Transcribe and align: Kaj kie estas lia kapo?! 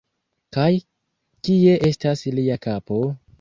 Kaj 0.55 0.69
kie 1.49 1.75
estas 1.91 2.25
lia 2.39 2.57
kapo?! 2.67 2.99